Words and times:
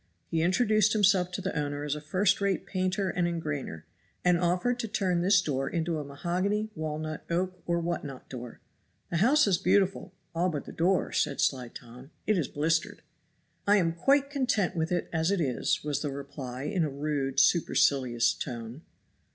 He 0.31 0.41
introduced 0.41 0.93
himself 0.93 1.29
to 1.33 1.41
the 1.41 1.55
owner 1.55 1.83
as 1.83 1.93
a 1.93 2.01
first 2.01 2.41
rate 2.41 2.65
painter 2.65 3.11
and 3.11 3.27
engrainer, 3.27 3.83
and 4.25 4.39
offered 4.39 4.79
to 4.79 4.87
turn 4.87 5.21
this 5.21 5.39
door 5.43 5.69
into 5.69 5.99
a 5.99 6.03
mahogany, 6.03 6.71
walnut, 6.73 7.23
oak 7.29 7.61
or 7.67 7.79
what 7.79 8.03
not 8.03 8.27
door. 8.27 8.61
"The 9.11 9.17
house 9.17 9.45
is 9.45 9.59
beautiful, 9.59 10.11
all 10.33 10.49
but 10.49 10.65
the 10.65 10.71
door," 10.71 11.11
said 11.11 11.39
sly 11.39 11.67
Tom; 11.67 12.09
"it 12.25 12.35
is 12.35 12.47
blistered." 12.47 13.03
"I 13.67 13.77
am 13.77 13.93
quite 13.93 14.31
content 14.31 14.75
with 14.75 14.91
it 14.91 15.07
as 15.13 15.29
it 15.29 15.39
is," 15.39 15.83
was 15.83 16.01
the 16.01 16.09
reply 16.09 16.63
in 16.63 16.83
a 16.83 16.89
rude, 16.89 17.39
supercilious 17.39 18.33
tone. 18.33 18.81